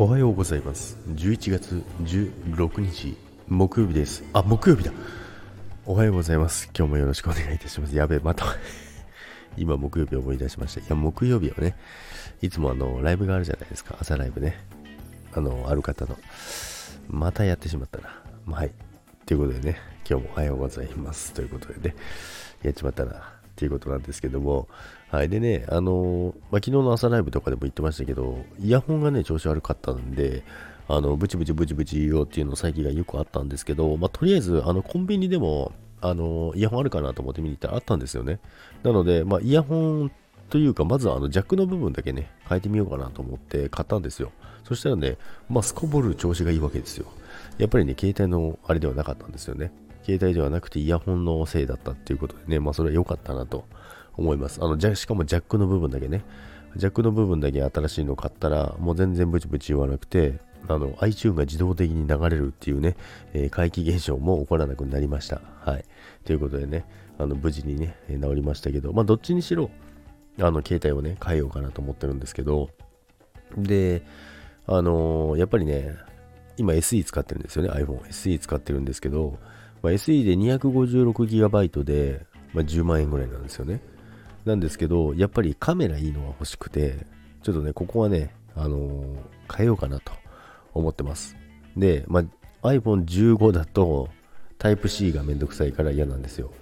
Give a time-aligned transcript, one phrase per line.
[0.00, 0.96] おはようございます。
[1.08, 3.18] 11月16日、
[3.48, 4.24] 木曜日です。
[4.32, 4.92] あ、木曜日だ。
[5.84, 6.70] おはようございます。
[6.74, 7.94] 今日もよろしくお願いいたします。
[7.94, 8.46] やべえ、また、
[9.58, 10.80] 今木曜日思い出しました。
[10.80, 11.76] いや、木曜日はね、
[12.40, 13.94] いつもあの、ライブがあるじゃないですか。
[14.00, 14.56] 朝ライブね。
[15.34, 16.16] あの、ある方の。
[17.06, 18.22] またやってしまったな。
[18.50, 18.72] はい。
[19.26, 19.78] ということでね、
[20.08, 21.34] 今日もおはようございます。
[21.34, 21.94] ということでね、
[22.62, 23.39] やっちまったな。
[23.60, 24.68] っていうことなんですけども、
[25.10, 25.28] はい。
[25.28, 30.42] でね、あのーまあ、昨日の朝ライブとかでも言ってましたけど、イヤホンがね、調子悪かったんで、
[30.88, 38.40] あの、ブチブチブチブチ言おうっていうの最近がよくあったんですけど、まあ、とりあえず、あの、コンビニでも、あの、イヤホンあるかなと思って見に行ったらあったんですよね。
[38.82, 40.10] なので、まあ、イヤホン
[40.48, 44.32] というか、まずはあの、ジャックの部分だけね、変えてみようかなと思って買ったんですよ。
[44.64, 45.18] そしたらね、
[45.50, 47.06] まあ、すこぶる調子がいいわけですよ。
[47.58, 49.70] やっぱりね、携帯のあれではなかったんですよね。
[50.04, 53.64] 携帯ではなくてイヤホンのせいだったっていうことでね、まあ、それは良かったなと
[54.16, 54.62] 思います。
[54.62, 56.24] あの、じゃしかもジャックの部分だけね、
[56.76, 60.38] ジャックの部分だけ新しいの買ったら、もう全然ブチブチ言わなくて、
[60.68, 62.96] あの、iTune が自動的に流れるっていうね、
[63.32, 65.40] えー怪奇現象も起こらなくなりました。
[65.60, 65.84] はい。
[66.24, 66.84] ということでね、
[67.18, 69.70] あの、無事にね、えー治りましたけど、まあ、どっちにしろ、
[70.38, 72.70] あの、携帯をね、変えようかなと思ってるんですけど、
[73.56, 74.02] で、
[74.66, 75.96] あのーやっぱりね、
[76.56, 78.02] 今 SE 使ってるんですよね、iPhone。
[78.02, 79.38] SE 使ってるんですけど、
[79.82, 83.80] まあ、SE で 256GB で、まあ、10万円ぐらいなんですよね。
[84.44, 87.06] なんですけど、やっぱりカメラいいのが欲しくて、
[87.42, 90.12] ちょっとね、ここはね、あのー変えようかなと
[90.72, 91.36] 思ってます。
[91.76, 92.24] で、ま
[92.62, 94.08] あ、iPhone15 だと
[94.58, 96.52] Type-C がめんどくさいから嫌なんですよ。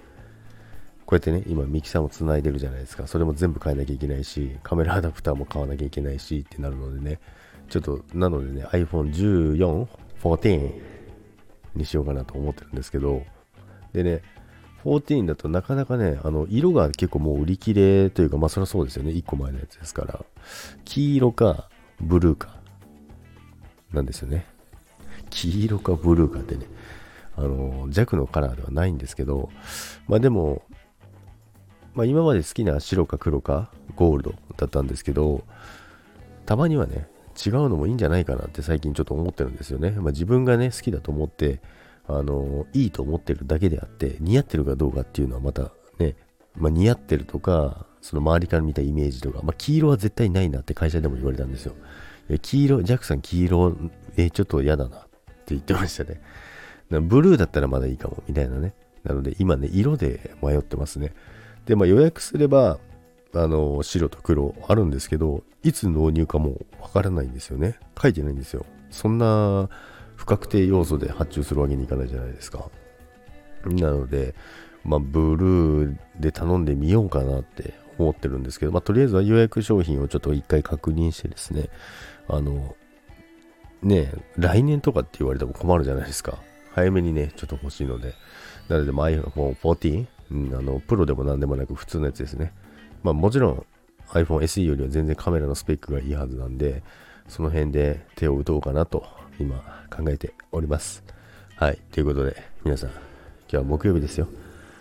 [1.04, 3.06] こうやってね、今ミキサーもつないでるじゃないですか。
[3.06, 7.20] それも全部変えなきゃいけないし、カメラアダプターも買わなきゃいけないしってなるのでね、
[7.68, 9.86] ちょっと、なのでね、iPhone14、
[10.22, 10.72] 14
[11.78, 13.22] にしようかなと思ってるんですけど、
[13.92, 14.22] でね、
[14.84, 19.12] 14だとなかなかね、あの、色が結構もう売り切れというか、まあそりゃそうですよね。
[19.12, 20.24] 1個前のやつですから。
[20.84, 21.68] 黄色か、
[22.00, 22.56] ブルーか、
[23.92, 24.46] なんですよね。
[25.30, 26.66] 黄色かブルーかってね、
[27.36, 29.50] あの、弱のカラーではないんですけど、
[30.06, 30.62] まあでも、
[31.94, 35.44] まあ今まで好きな白か黒かゴールドだったんですけど、
[36.46, 37.08] たまにはね、
[37.44, 39.90] 違うのもいいんじゃないかなって最近ちょっと思ってるんですよね。
[39.92, 41.60] まあ自分がね、好きだと思って、
[42.06, 46.16] あの、いいと思ってるだけであって、似合ってるかどうかっていうのはまたね、
[46.56, 51.74] まあ似合ってるとか、その周りから見たイメージとか、まあ黄色は絶対ないなって会社でも言われたんですよ。
[52.42, 53.76] 黄色、ジャックさん黄色、
[54.16, 55.08] えちょっと嫌だなって
[55.48, 56.20] 言ってましたね。
[56.90, 58.74] ブルーだったらまだいいかも、みたいなね。
[59.04, 61.12] なので今ね、色で迷ってますね。
[61.66, 62.78] で、まあ予約すれば、
[63.34, 67.78] あの、白と黒あるんですけど、いつ納入かもわからないんですよね。
[68.00, 68.64] 書いてないんですよ。
[68.90, 69.68] そんな
[70.16, 72.70] 不確定要素で発注するわけにいかないじゃないですか。
[73.64, 74.34] なので、
[74.84, 81.68] まあ、ブルーで頼んでみようかなって思ってるんですけど、まあ、とりあえずは予約商品をちょっと一回確認してですね、
[82.28, 82.76] あの、
[83.82, 86.38] ね来年とかって言われても困るじゃないですか。
[86.72, 88.14] 早めにね、ちょっと欲しいので。
[88.68, 92.52] なので、iPhone 14、うん、あの、プロでも何でもなく普通のやつですね。
[93.02, 93.66] まあ、もちろん
[94.10, 96.82] iPhone SE よりは全然カメラのスペックがいいはずなんで、
[97.28, 99.06] その辺で手を打とうかなと
[99.38, 99.56] 今
[99.90, 101.04] 考えております。
[101.56, 101.78] はい。
[101.92, 102.98] ということで、皆さん、今
[103.48, 104.28] 日は木曜日ですよ。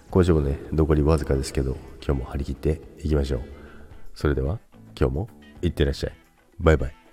[0.09, 3.41] 今週もね、残りわずかですけど、今日も張り切っていきましょう。
[4.15, 4.59] それでは、
[4.99, 5.29] 今日も
[5.61, 6.13] いってらっしゃい。
[6.59, 7.06] バイバイ。